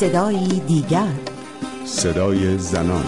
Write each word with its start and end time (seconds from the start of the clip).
صدایی 0.00 0.60
دیگر. 0.60 1.12
صدای 1.84 2.58
زنان. 2.58 3.04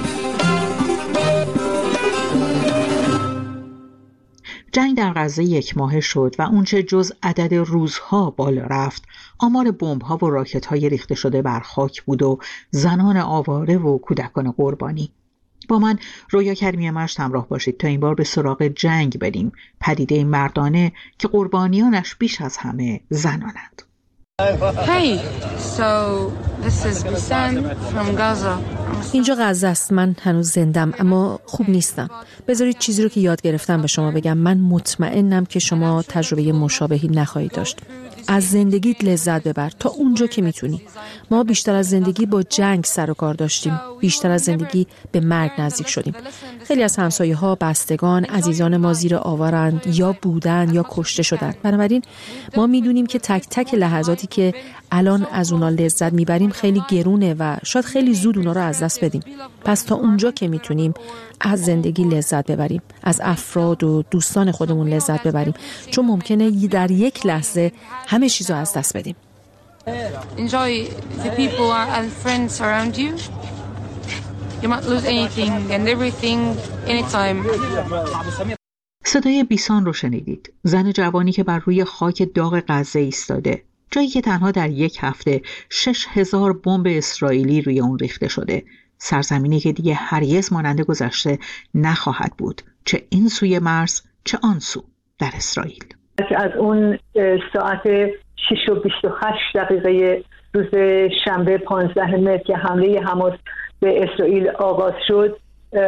جنگ 4.72 4.96
در 4.96 5.12
غزه 5.12 5.44
یک 5.44 5.76
ماه 5.78 6.00
شد 6.00 6.34
و 6.38 6.42
اونچه 6.42 6.82
جز 6.82 7.12
عدد 7.22 7.54
روزها 7.54 8.30
بالا 8.30 8.62
رفت 8.62 9.02
آمار 9.38 9.70
بمب‌ها 9.70 10.16
و 10.16 10.30
راکت‌های 10.30 10.88
ریخته 10.88 11.14
شده 11.14 11.42
بر 11.42 11.60
خاک 11.60 12.02
بود 12.02 12.22
و 12.22 12.38
زنان 12.70 13.16
آواره 13.16 13.78
و 13.78 13.98
کودکان 13.98 14.50
قربانی. 14.50 15.12
با 15.68 15.78
من 15.78 15.98
رویا 16.30 16.54
کریمی 16.54 16.90
مشت 16.90 17.20
همراه 17.20 17.48
باشید 17.48 17.78
تا 17.78 17.88
این 17.88 18.00
بار 18.00 18.14
به 18.14 18.24
سراغ 18.24 18.62
جنگ 18.62 19.18
بریم. 19.18 19.52
پدیده 19.80 20.24
مردانه 20.24 20.92
که 21.18 21.28
قربانیانش 21.28 22.14
بیش 22.14 22.40
از 22.40 22.56
همه 22.56 23.00
زنانند. 23.08 23.82
Hey, 24.40 25.10
so 25.76 25.88
this 26.64 26.78
is 26.90 26.98
from 27.92 28.08
Gaza. 28.16 28.54
اینجا 29.12 29.36
غزه 29.40 29.66
است. 29.68 29.92
من 29.92 30.16
هنوز 30.22 30.50
زندم 30.50 30.94
اما 30.98 31.40
خوب 31.44 31.70
نیستم. 31.70 32.10
بذارید 32.48 32.78
چیزی 32.78 33.02
رو 33.02 33.08
که 33.08 33.20
یاد 33.20 33.42
گرفتم 33.42 33.82
به 33.82 33.86
شما 33.86 34.10
بگم. 34.10 34.38
من 34.38 34.58
مطمئنم 34.58 35.44
که 35.44 35.58
شما 35.58 36.02
تجربه 36.02 36.52
مشابهی 36.52 37.08
نخواهید 37.08 37.52
داشت. 37.52 37.78
از 38.28 38.50
زندگیت 38.50 39.04
لذت 39.04 39.42
ببر. 39.42 39.70
تا 39.78 39.88
اونجا 39.88 40.26
که 40.26 40.42
می‌تونی. 40.42 40.82
ما 41.30 41.44
بیشتر 41.44 41.74
از 41.74 41.88
زندگی 41.88 42.26
با 42.26 42.42
جنگ 42.42 42.84
سر 42.84 43.10
و 43.10 43.14
کار 43.14 43.34
داشتیم. 43.34 43.80
بیشتر 44.00 44.30
از 44.30 44.42
زندگی 44.42 44.86
به 45.12 45.20
مرگ 45.20 45.50
نزدیک 45.58 45.88
شدیم. 45.88 46.14
خیلی 46.64 46.82
از 46.82 46.96
همسایه 46.96 47.36
ها 47.36 47.54
بستگان 47.54 48.24
عزیزان 48.24 48.76
ما 48.76 48.92
زیر 48.92 49.16
آوارند 49.16 49.82
یا 49.86 50.16
بودن 50.22 50.74
یا 50.74 50.86
کشته 50.90 51.22
شدند. 51.22 51.56
بنابراین 51.62 52.02
ما 52.56 52.66
می‌دونیم 52.66 53.06
که 53.06 53.18
تک 53.18 53.46
تک 53.50 53.74
لحظاتی 53.74 54.26
که 54.30 54.54
الان 54.92 55.26
از 55.32 55.52
اونا 55.52 55.68
لذت 55.68 56.12
می‌بریم 56.12 56.50
خیلی 56.50 56.82
گرونه 56.88 57.34
و 57.38 57.56
شاید 57.62 57.84
خیلی 57.84 58.14
زود 58.14 58.38
اونا 58.38 58.52
رو 58.52 58.60
از 58.60 58.82
دست 58.82 59.04
بدیم. 59.04 59.22
پس 59.64 59.82
تا 59.82 59.94
اونجا 59.94 60.30
که 60.30 60.48
می‌تونیم 60.48 60.94
از 61.40 61.64
زندگی 61.64 62.04
لذت 62.04 62.50
ببریم 62.50 62.82
از 63.02 63.20
افراد 63.24 63.84
و 63.84 64.04
دوستان 64.10 64.52
خودمون 64.52 64.88
لذت 64.88 65.22
ببریم. 65.22 65.54
چون 65.90 66.06
ممکنه 66.06 66.50
در 66.50 66.90
یک 66.90 67.26
لحظه 67.26 67.72
همه 68.06 68.28
چیز 68.28 68.50
رو 68.50 68.56
از 68.56 68.72
دست 68.72 68.96
بدیم. 68.96 69.16
Enjoy 70.36 70.72
the 71.24 71.30
people 71.40 71.70
and 71.96 72.08
friends 72.22 72.60
around 72.60 72.92
you. 73.02 73.10
You 74.62 74.68
might 74.72 74.84
lose 74.92 75.06
anything 75.16 75.52
and 75.74 75.88
everything 75.94 76.38
anytime. 76.86 77.38
صدای 79.04 79.44
بیسان 79.44 79.84
رو 79.84 79.92
شنیدید. 79.92 80.52
زن 80.62 80.92
جوانی 80.92 81.32
که 81.32 81.44
بر 81.44 81.58
روی 81.58 81.84
خاک 81.84 82.28
داغ 82.34 82.62
غزه 82.68 83.00
ایستاده. 83.00 83.62
جایی 83.90 84.08
که 84.08 84.20
تنها 84.20 84.50
در 84.50 84.70
یک 84.70 84.98
هفته 85.00 85.40
شش 85.70 86.06
هزار 86.08 86.52
بمب 86.52 86.86
اسرائیلی 86.90 87.62
روی 87.62 87.80
اون 87.80 87.98
ریخته 87.98 88.28
شده. 88.28 88.62
سرزمینی 88.98 89.60
که 89.60 89.72
دیگه 89.72 89.94
هرگز 89.94 90.52
مانند 90.52 90.80
گذشته 90.80 91.38
نخواهد 91.74 92.32
بود. 92.38 92.62
چه 92.84 93.02
این 93.10 93.28
سوی 93.28 93.58
مرز 93.58 94.02
چه 94.24 94.38
آن 94.42 94.58
سو 94.58 94.82
در 95.18 95.30
اسرائیل. 95.36 95.84
از 96.36 96.50
اون 96.58 96.98
ساعت 97.52 97.82
6 98.48 98.68
و 98.68 98.74
28 98.74 99.38
دقیقه 99.54 100.24
روز 100.54 100.66
شنبه 101.24 101.58
15 101.58 102.06
متر 102.16 102.42
که 102.42 102.56
حمله 102.56 103.00
حماس 103.00 103.32
به 103.80 104.02
اسرائیل 104.02 104.48
آغاز 104.48 104.94
شد 105.08 105.38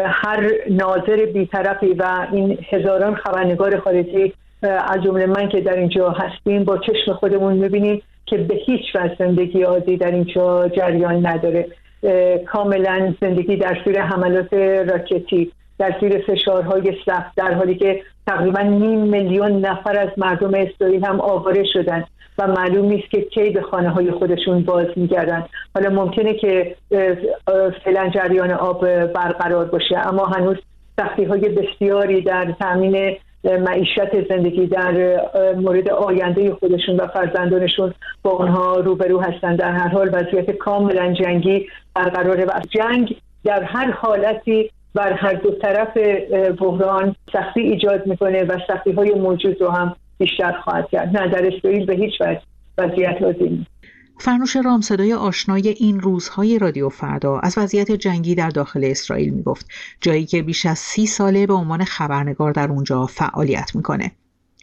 هر 0.06 0.50
ناظر 0.70 1.26
بیطرفی 1.34 1.94
و 1.94 2.26
این 2.32 2.58
هزاران 2.72 3.14
خبرنگار 3.14 3.80
خارجی 3.80 4.32
از 4.62 5.02
جمله 5.04 5.26
من 5.26 5.48
که 5.48 5.60
در 5.60 5.76
اینجا 5.76 6.10
هستیم 6.10 6.64
با 6.64 6.78
چشم 6.78 7.12
خودمون 7.12 7.52
می‌بینیم 7.52 8.02
که 8.26 8.36
به 8.36 8.54
هیچ 8.54 8.96
وجه 8.96 9.16
زندگی 9.18 9.62
عادی 9.62 9.96
در 9.96 10.10
اینجا 10.10 10.68
جریان 10.68 11.26
نداره. 11.26 11.68
کاملا 12.46 13.14
زندگی 13.20 13.56
در 13.56 13.78
زیر 13.84 14.00
حملات 14.00 14.54
راکتی 14.88 15.52
در 15.78 15.96
زیر 16.00 16.18
فشارهای 16.18 16.96
سخت 17.06 17.36
در 17.36 17.54
حالی 17.54 17.74
که 17.74 18.02
تقریبا 18.26 18.60
نیم 18.60 18.98
میلیون 18.98 19.52
نفر 19.52 19.98
از 19.98 20.08
مردم 20.16 20.54
اسرائیل 20.54 21.04
هم 21.04 21.20
آواره 21.20 21.64
شدن 21.72 22.04
و 22.38 22.46
معلوم 22.46 22.84
نیست 22.86 23.10
که 23.10 23.20
کی 23.20 23.50
به 23.50 23.62
خانه 23.62 23.90
های 23.90 24.10
خودشون 24.10 24.62
باز 24.62 24.86
میگردن. 24.96 25.44
حالا 25.74 25.90
ممکنه 25.90 26.34
که 26.34 26.76
فعلا 27.84 28.08
جریان 28.14 28.50
آب 28.50 29.04
برقرار 29.04 29.64
باشه 29.64 29.98
اما 29.98 30.24
هنوز 30.24 30.56
سختی 31.00 31.24
های 31.24 31.48
بسیاری 31.48 32.20
در 32.20 32.54
تامین 32.60 33.16
معیشت 33.44 34.28
زندگی 34.28 34.66
در 34.66 35.20
مورد 35.54 35.88
آینده 35.88 36.54
خودشون 36.54 36.96
و 36.96 37.06
فرزندانشون 37.06 37.94
با 38.22 38.30
اونها 38.30 38.76
روبرو 38.76 39.20
هستند 39.20 39.58
در 39.58 39.72
هر 39.72 39.88
حال 39.88 40.10
وضعیت 40.12 40.50
کاملا 40.50 41.12
جنگی 41.12 41.66
برقراره 41.94 42.44
و 42.44 42.60
جنگ 42.70 43.16
در 43.44 43.62
هر 43.62 43.90
حالتی 43.90 44.70
بر 44.94 45.12
هر 45.12 45.32
دو 45.32 45.50
طرف 45.50 45.96
بحران 46.58 47.14
سختی 47.32 47.60
ایجاد 47.60 48.06
می‌کنه 48.06 48.44
و 48.44 48.58
سختی 48.68 48.92
های 48.92 49.14
موجود 49.14 49.60
رو 49.60 49.68
هم 49.68 49.96
بیشتر 50.18 50.52
خواهد 50.52 50.88
کرد. 50.90 51.16
نه 51.16 51.28
در 51.28 51.46
اسرائیل 51.46 51.86
به 51.86 51.94
هیچ 51.94 52.20
وجه 52.20 52.40
وضعیت 52.78 53.22
لازم 53.22 53.66
فرنوش 54.24 54.56
رام 54.56 54.80
صدای 54.80 55.14
آشنای 55.14 55.68
این 55.68 56.00
روزهای 56.00 56.58
رادیو 56.58 56.88
فردا 56.88 57.38
از 57.38 57.58
وضعیت 57.58 57.92
جنگی 57.92 58.34
در 58.34 58.48
داخل 58.48 58.84
اسرائیل 58.84 59.34
می‌گفت 59.34 59.66
جایی 60.00 60.26
که 60.26 60.42
بیش 60.42 60.66
از 60.66 60.78
سی 60.78 61.06
ساله 61.06 61.46
به 61.46 61.54
عنوان 61.54 61.84
خبرنگار 61.84 62.52
در 62.52 62.70
اونجا 62.70 63.06
فعالیت 63.06 63.74
می‌کنه. 63.74 64.12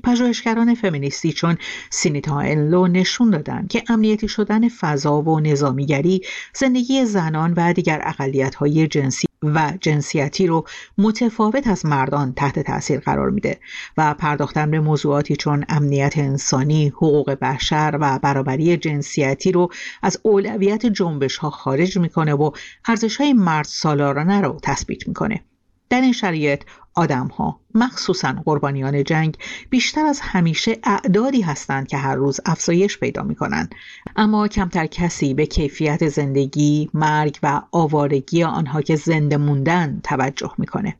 پژوهشگران 0.03 0.75
فمینیستی 0.75 1.33
چون 1.33 1.57
سینیتا 1.89 2.39
انلو 2.39 2.87
نشون 2.87 3.29
دادن 3.29 3.67
که 3.67 3.83
امنیتی 3.89 4.27
شدن 4.27 4.69
فضا 4.69 5.21
و 5.21 5.39
نظامیگری 5.39 6.21
زندگی 6.55 7.05
زنان 7.05 7.53
و 7.57 7.73
دیگر 7.73 8.01
اقلیت‌های 8.03 8.87
جنسی 8.87 9.27
و 9.43 9.73
جنسیتی 9.81 10.47
رو 10.47 10.65
متفاوت 10.97 11.67
از 11.67 11.85
مردان 11.85 12.33
تحت 12.33 12.59
تاثیر 12.59 12.99
قرار 12.99 13.29
میده 13.29 13.59
و 13.97 14.13
پرداختن 14.13 14.71
به 14.71 14.79
موضوعاتی 14.79 15.35
چون 15.35 15.65
امنیت 15.69 16.13
انسانی، 16.17 16.87
حقوق 16.87 17.31
بشر 17.31 17.97
و 18.01 18.19
برابری 18.19 18.77
جنسیتی 18.77 19.51
رو 19.51 19.69
از 20.01 20.19
اولویت 20.23 20.85
جنبش 20.85 21.37
ها 21.37 21.49
خارج 21.49 21.97
می‌کنه 21.97 22.33
و 22.33 22.51
ارزش 22.87 23.17
های 23.17 23.33
مرد 23.33 23.65
سالارانه 23.65 24.41
رو 24.41 24.59
تثبیت 24.63 25.07
می‌کنه. 25.07 25.43
در 25.89 26.01
این 26.01 26.13
شرایط 26.13 26.63
آدم 26.95 27.27
ها 27.27 27.59
مخصوصا 27.75 28.35
قربانیان 28.45 29.03
جنگ 29.03 29.37
بیشتر 29.69 30.05
از 30.05 30.19
همیشه 30.19 30.77
اعدادی 30.83 31.41
هستند 31.41 31.87
که 31.87 31.97
هر 31.97 32.15
روز 32.15 32.39
افزایش 32.45 32.97
پیدا 32.97 33.23
می 33.23 33.35
کنند 33.35 33.75
اما 34.15 34.47
کمتر 34.47 34.85
کسی 34.85 35.33
به 35.33 35.45
کیفیت 35.45 36.07
زندگی، 36.07 36.89
مرگ 36.93 37.39
و 37.43 37.61
آوارگی 37.71 38.43
آنها 38.43 38.81
که 38.81 38.95
زنده 38.95 39.37
موندن 39.37 39.99
توجه 40.03 40.51
می‌کنه. 40.57 40.95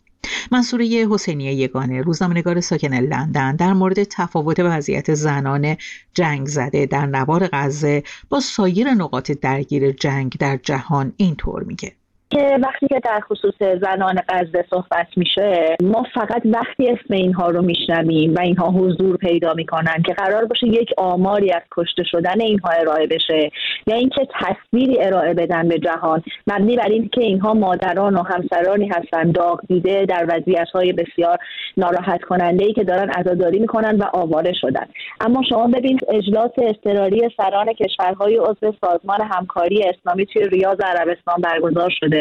منصوره 0.52 0.86
حسینی 0.86 1.44
یگانه 1.44 2.02
روزنامه‌نگار 2.02 2.62
ساکن 2.62 2.94
لندن 2.94 3.56
در 3.56 3.74
مورد 3.74 4.04
تفاوت 4.04 4.60
وضعیت 4.60 5.14
زنان 5.14 5.78
جنگ 6.14 6.48
زده 6.48 6.86
در 6.86 7.06
نوار 7.06 7.50
غزه 7.54 8.04
با 8.30 8.40
سایر 8.40 8.94
نقاط 8.94 9.32
درگیر 9.32 9.92
جنگ 9.92 10.38
در 10.40 10.58
جهان 10.58 11.14
اینطور 11.18 11.64
میگه 11.64 11.96
که 12.32 12.58
وقتی 12.64 12.88
که 12.88 13.00
در 13.04 13.20
خصوص 13.20 13.56
زنان 13.82 14.22
غزه 14.30 14.66
صحبت 14.70 15.08
میشه 15.18 15.76
ما 15.84 16.06
فقط 16.14 16.42
وقتی 16.46 16.90
اسم 16.90 17.14
اینها 17.14 17.50
رو 17.50 17.62
میشنویم 17.62 18.36
و 18.36 18.40
اینها 18.40 18.70
حضور 18.70 19.18
پیدا 19.18 19.54
می‌کنن 19.54 20.04
که 20.06 20.14
قرار 20.14 20.46
باشه 20.46 20.68
یک 20.68 20.90
آماری 20.98 21.52
از 21.52 21.62
کشته 21.72 22.04
شدن 22.04 22.42
اینها 22.42 22.70
ارائه 22.70 23.08
بشه 23.08 23.52
یا 23.88 23.96
اینکه 23.96 24.28
تصویری 24.40 25.04
ارائه 25.04 25.34
بدن 25.34 25.68
به 25.68 25.80
جهان. 25.80 26.24
مبنی 26.48 26.76
بر 26.76 26.88
اینکه 26.90 27.22
اینها 27.22 27.54
مادران 27.54 28.16
و 28.16 28.24
همسرانی 28.24 28.88
هستن 28.88 29.32
داغ 29.32 29.60
دیده 29.68 30.06
در 30.06 30.26
وضعیت 30.30 30.70
های 30.74 30.94
بسیار 30.94 31.38
ناراحت 31.78 32.22
کننده 32.22 32.66
ای 32.66 32.74
که 32.74 32.84
دارن 32.84 33.10
عزاداری 33.10 33.60
می‌کنن 33.60 33.98
و 33.98 34.04
آواره 34.14 34.54
شدن. 34.54 34.86
اما 35.22 35.44
شما 35.50 35.68
ببینید 35.68 36.06
اجلاس 36.10 36.52
اضطراری 36.58 37.30
سران 37.38 37.74
کشورهای 37.74 38.38
عضو 38.38 38.74
سازمان 38.82 39.22
همکاری 39.22 39.84
اسلامی 39.84 40.26
توی 40.26 40.48
ریاض 40.48 40.78
عربستان 40.82 41.42
برگزار 41.42 41.90
شده. 41.90 42.19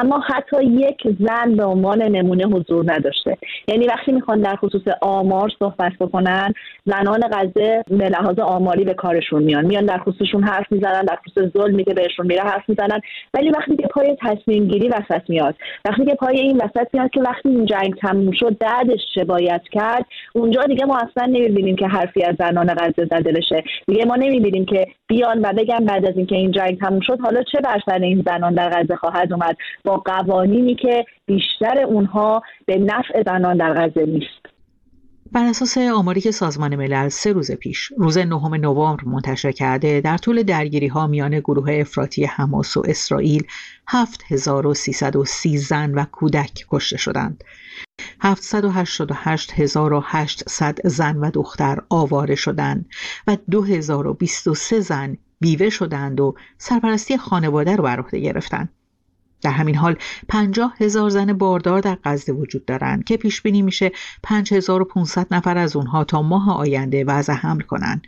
اما 0.00 0.20
حتی 0.20 0.64
یک 0.64 1.02
زن 1.20 1.56
به 1.56 1.64
عنوان 1.64 2.02
نمونه 2.02 2.44
حضور 2.44 2.92
نداشته. 2.92 3.36
یعنی 3.68 3.86
وقتی 3.86 4.12
می‌خوان 4.12 4.40
در 4.40 4.56
خصوص 4.56 4.82
آمار 5.00 5.50
صحبت 5.58 5.92
بکنن 6.00 6.54
زنان 6.86 7.20
غزه 7.32 7.84
به 7.90 8.08
لحاظ 8.08 8.38
آماری 8.38 8.84
به 8.84 8.94
کارشون 8.94 9.42
میان. 9.42 9.66
میان 9.66 9.86
در 9.86 9.98
خصوصشون 9.98 10.42
حرف 10.42 10.72
می‌زنن 10.72 11.02
در 11.02 11.18
خصوص 11.26 11.52
ظلمی 11.52 11.84
که 11.84 11.94
بهشون 11.94 12.26
میره 12.26 12.42
حرف 12.42 12.68
می‌زنن. 12.68 13.00
ولی 13.34 13.50
وقتی 13.50 13.76
که 13.76 13.86
پای 13.86 14.16
تصمیم 14.20 14.68
گیری 14.68 14.88
وسط 14.88 15.22
میاد 15.28 15.54
وقتی 15.84 16.04
که 16.04 16.14
پای 16.14 16.38
این 16.38 16.56
وسط 16.56 16.86
میاد 16.92 17.10
که 17.10 17.20
وقتی 17.20 17.48
این 17.48 17.66
جنگ 17.66 17.94
تموم 17.94 18.32
شد 18.32 18.58
بعدش 18.58 19.00
چه 19.14 19.24
باید 19.24 19.62
کرد؟ 19.72 20.06
اونجا 20.32 20.62
دیگه 20.62 20.84
ما 20.84 20.98
اصلا 20.98 21.26
نمی‌بینیم 21.26 21.76
که 21.76 21.86
حرفی 21.86 22.24
از 22.24 22.34
زنان 22.38 22.74
غزه 22.74 23.04
زده 23.10 23.32
بشه. 23.32 23.64
دیگه 23.86 24.04
ما 24.04 24.16
نمی‌بینیم 24.16 24.64
که 24.64 24.86
بیان 25.06 25.40
و 25.42 25.52
بگن 25.52 25.84
بعد 25.84 26.06
از 26.06 26.16
اینکه 26.16 26.36
این 26.36 26.50
جنگ 26.50 26.78
تموم 26.78 27.00
شد 27.00 27.20
حالا 27.20 27.42
چه 27.42 27.60
بر 27.60 27.98
این 28.02 28.24
زنان 28.26 28.54
در 28.54 28.70
غزه 28.70 28.96
خواهد 28.96 29.27
اومد. 29.32 29.56
با 29.84 29.96
قوانینی 29.96 30.74
که 30.74 31.04
بیشتر 31.26 31.78
اونها 31.78 32.42
به 32.66 32.78
نفع 32.78 33.22
زنان 33.26 33.56
در 33.56 33.74
غزه 33.74 34.06
نیست. 34.06 34.58
بر 35.32 35.44
اساس 35.44 35.78
آماری 35.78 36.20
که 36.20 36.30
سازمان 36.30 36.76
ملل 36.76 37.08
سه 37.08 37.32
روز 37.32 37.52
پیش 37.52 37.92
روز 37.96 38.18
نهم 38.18 38.54
نوامبر 38.54 39.04
منتشر 39.04 39.52
کرده 39.52 40.00
در 40.00 40.18
طول 40.18 40.42
درگیری 40.42 40.86
ها 40.86 41.06
میان 41.06 41.40
گروه 41.40 41.72
افراطی 41.72 42.24
حماس 42.24 42.76
و 42.76 42.82
اسرائیل 42.86 43.46
7330 43.86 45.58
زن 45.58 45.94
و 45.94 46.04
کودک 46.04 46.66
کشته 46.70 46.96
شدند. 46.96 47.44
788800 48.20 50.78
زن 50.84 51.16
و 51.16 51.30
دختر 51.30 51.78
آواره 51.88 52.34
شدند 52.34 52.86
و 53.26 53.36
2023 53.50 54.80
زن 54.80 55.16
بیوه 55.40 55.70
شدند 55.70 56.20
و 56.20 56.34
سرپرستی 56.58 57.16
خانواده 57.16 57.76
رو 57.76 57.84
بر 57.84 58.00
عهده 58.00 58.20
گرفتند. 58.20 58.68
در 59.42 59.50
همین 59.50 59.74
حال 59.74 59.96
پنجاه 60.28 60.74
هزار 60.80 61.10
زن 61.10 61.32
باردار 61.32 61.80
در 61.80 61.98
غزه 62.04 62.32
وجود 62.32 62.64
دارند 62.64 63.04
که 63.04 63.16
پیش 63.16 63.42
بینی 63.42 63.62
میشه 63.62 63.92
5500 64.22 65.26
نفر 65.30 65.58
از 65.58 65.76
اونها 65.76 66.04
تا 66.04 66.22
ماه 66.22 66.56
آینده 66.56 67.04
وضع 67.04 67.32
حمل 67.32 67.60
کنند. 67.60 68.06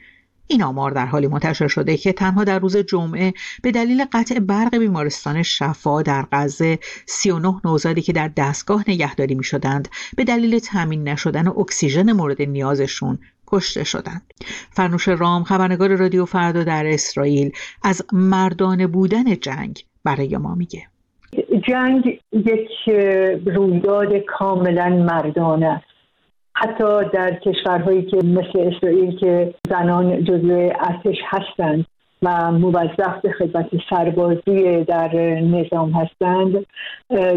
این 0.50 0.62
آمار 0.62 0.90
در 0.90 1.06
حالی 1.06 1.26
منتشر 1.26 1.68
شده 1.68 1.96
که 1.96 2.12
تنها 2.12 2.44
در 2.44 2.58
روز 2.58 2.76
جمعه 2.76 3.34
به 3.62 3.72
دلیل 3.72 4.04
قطع 4.12 4.38
برق 4.38 4.76
بیمارستان 4.76 5.42
شفا 5.42 6.02
در 6.02 6.26
غزه 6.32 6.78
39 7.06 7.60
نوزادی 7.64 8.02
که 8.02 8.12
در 8.12 8.28
دستگاه 8.36 8.84
نگهداری 8.88 9.34
می 9.34 9.44
شدند 9.44 9.88
به 10.16 10.24
دلیل 10.24 10.58
تامین 10.58 11.08
نشدن 11.08 11.48
اکسیژن 11.48 12.12
مورد 12.12 12.42
نیازشون 12.42 13.18
کشته 13.46 13.84
شدند. 13.84 14.34
فرنوش 14.70 15.08
رام 15.08 15.44
خبرنگار 15.44 15.96
رادیو 15.96 16.24
فردا 16.24 16.64
در 16.64 16.86
اسرائیل 16.86 17.52
از 17.82 18.02
مردانه 18.12 18.86
بودن 18.86 19.36
جنگ 19.36 19.84
برای 20.04 20.36
ما 20.36 20.54
میگه. 20.54 20.86
جنگ 21.58 22.20
یک 22.32 22.70
رویداد 23.46 24.16
کاملا 24.16 24.88
مردانه 24.88 25.66
است. 25.66 25.84
حتی 26.54 27.10
در 27.12 27.34
کشورهایی 27.34 28.02
که 28.02 28.16
مثل 28.16 28.58
اسرائیل 28.58 29.18
که 29.18 29.54
زنان 29.70 30.24
جزو 30.24 30.70
ارتش 30.80 31.16
هستند 31.26 31.86
و 32.22 32.52
موظف 32.52 33.20
به 33.22 33.32
خدمت 33.32 33.66
سربازی 33.90 34.84
در 34.84 35.14
نظام 35.40 35.90
هستند 35.90 36.66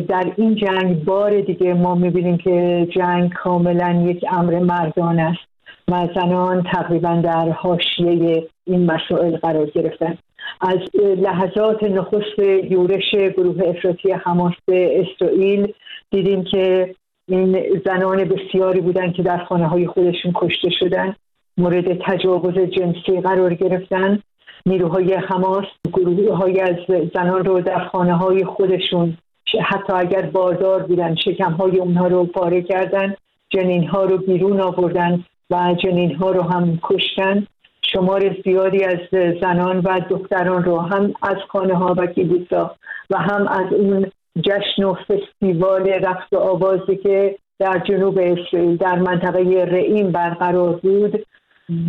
در 0.08 0.34
این 0.38 0.56
جنگ 0.56 1.04
بار 1.04 1.42
دیگه 1.42 1.74
ما 1.74 1.96
می‌بینیم 1.96 2.38
که 2.38 2.88
جنگ 2.96 3.34
کاملا 3.34 4.04
یک 4.08 4.26
امر 4.32 4.60
مردان 4.60 5.20
است 5.20 5.54
و 5.88 6.08
زنان 6.16 6.64
تقریبا 6.64 7.22
در 7.24 7.50
حاشیه 7.50 8.48
این 8.66 8.92
مسائل 8.92 9.38
قرار 9.38 9.66
گرفتند. 9.66 10.18
از 10.64 10.80
لحظات 10.96 11.84
نخست 11.84 12.40
یورش 12.70 13.16
گروه 13.38 13.68
افراطی 13.68 14.12
حماس 14.12 14.54
به 14.66 15.02
اسرائیل 15.02 15.74
دیدیم 16.12 16.44
که 16.44 16.96
این 17.28 17.82
زنان 17.86 18.24
بسیاری 18.24 18.82
بودن 18.82 19.12
که 19.12 19.24
در 19.24 19.46
خانه 19.46 19.68
های 19.68 19.88
خودشون 19.88 20.32
کشته 20.36 20.70
شدن 20.80 21.16
مورد 21.58 21.98
تجاوز 22.06 22.54
جنسی 22.54 23.22
قرار 23.22 23.54
گرفتن. 23.54 24.20
نیروهای 24.66 25.14
حماس 25.14 25.66
گروه 25.94 26.38
های 26.38 26.62
از 26.62 26.76
زنان 27.14 27.46
رو 27.46 27.62
در 27.62 27.88
خانه 27.88 28.14
های 28.14 28.46
خودشون 28.46 29.18
حتی 29.66 29.94
اگر 29.94 30.22
باردار 30.22 30.84
بودن 30.84 31.16
شکم 31.16 31.52
های 31.52 31.80
اونها 31.80 32.08
رو 32.08 32.26
پاره 32.26 32.62
کردن 32.62 33.16
جنین 33.50 33.88
ها 33.88 34.04
رو 34.04 34.18
بیرون 34.18 34.62
آوردن 34.62 35.24
و 35.50 35.76
جنین 35.84 36.16
ها 36.16 36.32
رو 36.32 36.42
هم 36.42 36.80
کشتن. 36.84 37.48
شمار 37.94 38.36
زیادی 38.44 38.84
از 38.84 38.98
زنان 39.42 39.80
و 39.80 40.00
دختران 40.10 40.64
رو 40.64 40.80
هم 40.80 41.14
از 41.22 41.38
خانه 41.50 41.76
ها 41.76 41.96
و 41.98 42.06
کلیسا 42.06 42.76
و 43.10 43.18
هم 43.18 43.48
از 43.48 43.74
اون 43.74 44.12
جشن 44.42 44.84
و 44.84 44.94
فستیوال 44.94 45.90
رقص 45.90 46.34
و 46.34 46.38
آوازی 46.38 46.96
که 46.96 47.36
در 47.60 47.82
جنوب 47.88 48.18
اسرائیل 48.18 48.78
در 48.78 49.00
منطقه 49.00 49.66
رئیم 49.66 50.12
برقرار 50.12 50.74
بود 50.74 51.26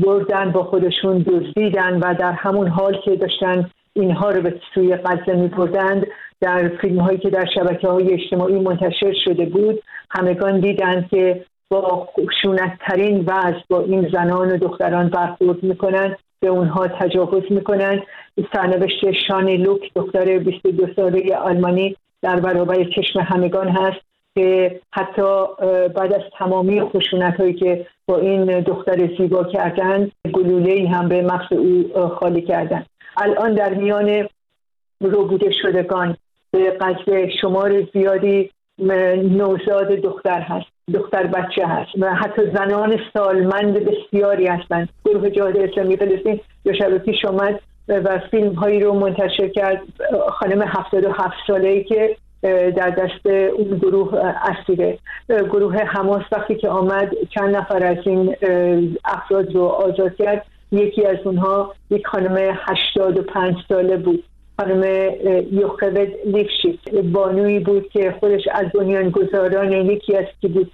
بردن 0.04 0.52
با 0.52 0.64
خودشون 0.64 1.18
دزدیدن 1.18 1.98
و 2.00 2.14
در 2.14 2.32
همون 2.32 2.68
حال 2.68 2.96
که 3.04 3.16
داشتن 3.16 3.70
اینها 3.92 4.30
رو 4.30 4.42
به 4.42 4.60
سوی 4.74 4.96
غزه 4.96 5.36
می 5.36 5.48
بردند 5.48 6.06
در 6.40 6.68
فیلم 6.68 7.00
هایی 7.00 7.18
که 7.18 7.30
در 7.30 7.44
شبکه 7.54 7.88
های 7.88 8.12
اجتماعی 8.12 8.58
منتشر 8.58 9.12
شده 9.24 9.44
بود 9.44 9.82
همگان 10.10 10.60
دیدند 10.60 11.08
که 11.08 11.44
با 11.80 12.08
خشونتترین 12.20 13.20
وضع 13.26 13.60
با 13.68 13.80
این 13.80 14.08
زنان 14.12 14.50
و 14.50 14.56
دختران 14.56 15.08
برخورد 15.08 15.62
می‌کنن 15.62 16.16
به 16.40 16.48
اونها 16.48 16.88
تجاوز 16.88 17.42
می‌کنن. 17.50 18.02
سرنوشت 18.52 19.12
شانی 19.12 19.56
لوک 19.56 19.90
دختر 19.94 20.38
22 20.38 20.86
ساله 20.96 21.36
آلمانی 21.36 21.96
در 22.22 22.40
برابر 22.40 22.84
چشم 22.84 23.20
همگان 23.20 23.68
هست 23.68 24.00
که 24.34 24.80
حتی 24.92 25.44
بعد 25.94 26.12
از 26.12 26.22
تمامی 26.38 26.80
خشونت 26.80 27.36
هایی 27.40 27.54
که 27.54 27.86
با 28.06 28.18
این 28.18 28.60
دختر 28.60 29.10
زیبا 29.18 29.44
کردن 29.44 30.10
گلوله 30.32 30.88
هم 30.88 31.08
به 31.08 31.22
مغز 31.22 31.52
او 31.52 32.08
خالی 32.08 32.42
کردن. 32.42 32.84
الان 33.16 33.54
در 33.54 33.74
میان 33.74 34.28
روبوده 35.00 35.52
شدگان 35.62 36.16
به 36.50 36.70
قصد 36.70 37.28
شمار 37.40 37.82
زیادی 37.92 38.50
نوزاد 38.78 39.88
دختر 39.88 40.40
هست. 40.40 40.73
دختر 40.92 41.26
بچه 41.26 41.66
هست 41.66 41.90
و 41.98 42.14
حتی 42.14 42.42
زنان 42.54 43.00
سالمند 43.14 43.74
بسیاری 43.74 44.46
هستند. 44.46 44.88
گروه 45.04 45.30
جهاد 45.30 45.56
اسلامی 45.56 45.96
فلسطین 45.96 46.40
دو 46.64 46.72
شب 46.72 46.98
پیش 46.98 47.24
آمد 47.24 47.60
و 47.88 48.20
فیلم 48.30 48.52
هایی 48.52 48.80
رو 48.80 48.94
منتشر 48.94 49.48
کرد. 49.48 49.82
خانم 50.30 50.62
77 50.62 51.34
ساله 51.46 51.68
ای 51.68 51.84
که 51.84 52.16
در 52.76 52.90
دست 52.90 53.26
اون 53.26 53.78
گروه 53.78 54.18
اسیره. 54.42 54.98
گروه 55.28 55.76
حماس 55.76 56.22
وقتی 56.32 56.54
که 56.54 56.68
آمد 56.68 57.10
چند 57.30 57.56
نفر 57.56 57.84
از 57.84 58.06
این 58.06 58.36
افراد 59.04 59.54
رو 59.54 59.62
آزاد 59.62 60.16
کرد. 60.16 60.46
یکی 60.72 61.06
از 61.06 61.16
اونها 61.24 61.74
یک 61.90 62.06
خانم 62.06 62.56
85 62.66 63.56
ساله 63.68 63.96
بود. 63.96 64.24
خانم 64.56 65.10
یوخوت 65.52 66.08
لیفشیت. 66.26 67.04
بانوی 67.12 67.58
بود 67.58 67.88
که 67.88 68.14
خودش 68.20 68.42
از 68.52 68.66
بنیانگذاران 68.74 69.72
یکی 69.72 70.16
از 70.16 70.24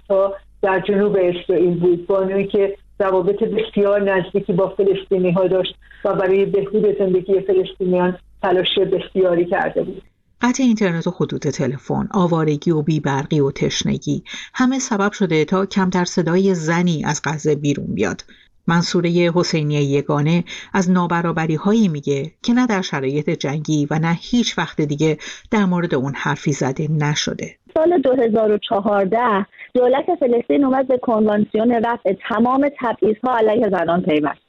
ها 0.09 0.33
در 0.61 0.79
جنوب 0.79 1.17
اسرائیل 1.21 1.79
بود. 1.79 2.07
بانوی 2.07 2.47
که 2.47 2.77
روابط 2.99 3.43
بسیار 3.43 4.01
نزدیکی 4.01 4.53
با 4.53 4.69
فلسطینی 4.69 5.31
ها 5.31 5.47
داشت 5.47 5.75
و 6.05 6.15
برای 6.15 6.45
بهبود 6.45 6.97
زندگی 6.99 7.39
فلسطینیان 7.39 8.17
تلاش 8.41 8.79
بسیاری 8.79 9.45
کرده 9.45 9.83
بود. 9.83 10.01
قطع 10.41 10.63
اینترنت 10.63 11.07
و 11.07 11.11
خطوط 11.11 11.47
تلفن، 11.47 12.07
آوارگی 12.11 12.71
و 12.71 12.81
بیبرقی 12.81 13.39
و 13.39 13.51
تشنگی 13.51 14.23
همه 14.53 14.79
سبب 14.79 15.11
شده 15.11 15.45
تا 15.45 15.65
کمتر 15.65 16.05
صدای 16.05 16.53
زنی 16.55 17.03
از 17.05 17.21
غزه 17.25 17.55
بیرون 17.55 17.87
بیاد. 17.95 18.23
منصوره 18.71 19.31
حسینی 19.35 19.73
یگانه 19.73 20.43
از 20.73 20.89
نابرابری 20.89 21.55
هایی 21.55 21.87
میگه 21.87 22.31
که 22.43 22.53
نه 22.53 22.67
در 22.67 22.81
شرایط 22.81 23.29
جنگی 23.29 23.87
و 23.91 23.99
نه 23.99 24.17
هیچ 24.21 24.57
وقت 24.57 24.81
دیگه 24.81 25.17
در 25.51 25.65
مورد 25.65 25.95
اون 25.95 26.13
حرفی 26.15 26.53
زده 26.53 26.87
نشده. 26.87 27.57
سال 27.73 27.97
2014 27.97 29.45
دولت 29.73 30.05
فلسطین 30.19 30.65
اومد 30.65 30.87
به 30.87 30.97
کنوانسیون 30.97 31.71
رفع 31.71 32.13
تمام 32.29 32.69
تبعیضها 32.79 33.37
علیه 33.37 33.69
زنان 33.69 34.01
پیوست. 34.01 34.41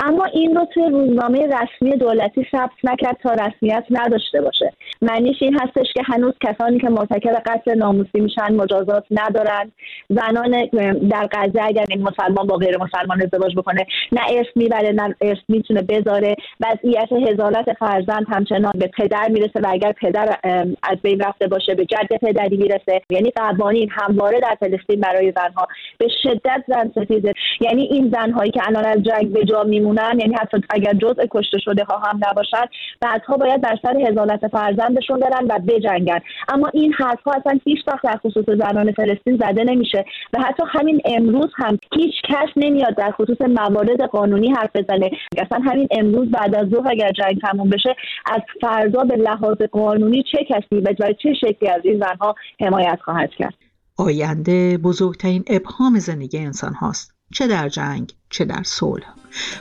اما 0.00 0.24
این 0.24 0.56
رو 0.56 0.66
توی 0.74 0.82
روزنامه 0.82 1.46
رسمی 1.46 1.96
دولتی 1.96 2.46
ثبت 2.52 2.70
نکرد 2.84 3.16
تا 3.22 3.32
رسمیت 3.32 3.84
نداشته 3.90 4.40
باشه. 4.40 4.72
معنیش 5.02 5.36
این 5.42 5.58
هستش 5.60 5.92
که 5.94 6.02
هنوز 6.04 6.32
کسانی 6.40 6.78
که 6.78 6.88
مرتکب 6.88 7.42
قتل 7.46 7.78
ناموسی 7.78 8.20
میشن 8.20 8.54
مجازات 8.54 9.04
ندارن. 9.10 9.72
زنان 10.08 10.66
در 11.10 11.28
غزه 11.32 11.62
اگر 11.62 11.84
این 11.90 12.02
مسلمان 12.02 12.46
با 12.46 12.56
غیر 12.56 12.78
مسلمان 12.78 13.22
ازدواج 13.22 13.56
بکنه 13.56 13.86
نه 14.12 14.20
ارث 14.30 14.46
می‌بره 14.56 14.92
نه 14.92 15.14
ارث 15.20 15.38
می‌تونه 15.48 15.82
بذاره. 15.82 16.36
وضعیت 16.60 17.12
هزالت 17.12 17.72
فرزند 17.72 18.26
همچنان 18.28 18.72
به 18.74 18.90
پدر 18.98 19.28
می‌رسه 19.28 19.60
و 19.62 19.66
اگر 19.68 19.92
پدر 19.92 20.36
از 20.82 20.98
بین 21.02 21.20
رفته 21.20 21.46
باشه 21.46 21.74
به 21.74 21.84
جد 21.84 22.16
پدری 22.22 22.56
می‌رسه. 22.68 23.02
یعنی 23.10 23.30
قوانین 23.30 23.90
همواره 23.90 24.40
در 24.40 24.56
فلسطین 24.60 25.00
برای 25.00 25.32
زنها. 25.36 25.66
به 25.98 26.08
شدت 26.22 26.64
زن 26.68 26.90
ستیزه 26.90 27.32
یعنی 27.60 27.82
این 27.82 28.10
زنهایی 28.14 28.50
که 28.50 28.60
الان 28.66 28.84
از 28.84 29.02
جنگ 29.02 29.32
به 29.32 29.44
جا 29.44 29.62
میمونن 29.62 30.18
یعنی 30.20 30.34
حتی 30.34 30.60
اگر 30.70 30.92
جزء 30.92 31.24
کشته 31.30 31.58
شده 31.58 31.84
ها 31.84 31.98
هم 31.98 32.20
نباشن 32.30 32.64
بعدها 33.00 33.36
باید 33.36 33.60
در 33.60 33.78
سر 33.82 33.96
هزالت 33.96 34.48
فرزندشون 34.48 35.20
برن 35.20 35.46
و 35.48 35.58
بجنگن. 35.58 36.20
اما 36.48 36.68
این 36.72 36.92
حرف 36.92 37.22
ها 37.26 37.32
اصلا 37.32 37.58
هیچ 37.64 37.78
وقت 37.86 38.04
در 38.04 38.16
خصوص 38.16 38.44
زنان 38.46 38.92
فلسطین 38.92 39.36
زده 39.36 39.64
نمیشه 39.64 40.04
و 40.32 40.42
حتی 40.42 40.62
همین 40.68 41.00
امروز 41.04 41.50
هم 41.56 41.78
هیچ 41.94 42.14
کس 42.28 42.48
نمیاد 42.56 42.94
در 42.96 43.10
خصوص 43.10 43.40
موارد 43.40 44.02
قانونی 44.02 44.50
حرف 44.50 44.70
بزنه. 44.76 45.10
اصلا 45.38 45.58
همین 45.58 45.88
امروز 45.90 46.30
بعد 46.30 46.54
از 46.54 46.68
ظهر 46.68 46.88
اگر 46.90 47.10
جنگ 47.12 47.40
تموم 47.40 47.70
بشه 47.70 47.96
از 48.26 48.40
فردا 48.60 49.04
به 49.04 49.16
لحاظ 49.16 49.62
قانونی 49.72 50.24
چه 50.32 50.44
کسی 50.44 50.80
و 50.80 51.12
چه 51.22 51.34
شکلی 51.34 51.68
از 51.68 51.80
این 51.84 51.98
زنها 51.98 52.34
حمایت 52.60 52.98
خواهد 53.04 53.30
کرد. 53.30 53.54
آینده 53.96 54.78
بزرگترین 54.78 55.44
ابهام 55.46 55.98
زندگی 55.98 56.38
انسان 56.38 56.74
هاست. 56.74 57.14
چه 57.32 57.46
در 57.46 57.68
جنگ 57.68 58.12
چه 58.30 58.44
در 58.44 58.62
صلح. 58.64 59.04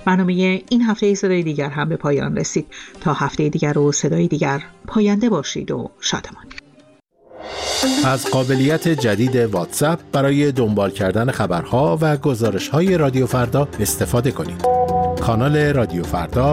برنامه 0.06 0.34
این 0.70 0.82
هفته 0.82 1.16
صدای 1.16 1.44
دیگر 1.44 1.70
هم 1.70 1.90
به 1.90 1.96
پایان 1.96 2.38
رسید. 2.38 2.68
تا 3.02 3.14
هفته 3.14 3.50
دیگر 3.50 3.78
و 3.78 3.92
صدای 3.92 4.28
دیگر 4.28 4.64
پاینده 4.88 5.30
باشید 5.30 5.72
و 5.72 5.92
شادمان. 6.00 6.46
از 8.06 8.26
قابلیت 8.32 8.88
جدید 8.88 9.36
واتساپ 9.36 10.00
برای 10.12 10.52
دنبال 10.52 10.92
کردن 10.92 11.32
خبرها 11.32 11.98
و 12.02 12.18
گزارش 12.18 12.70
های 12.70 12.98
رادیو 12.98 13.26
فردا 13.26 13.68
استفاده 13.80 14.32
کنید. 14.32 14.62
کانال 15.22 15.58
رادیو 15.58 16.04
فردا 16.04 16.46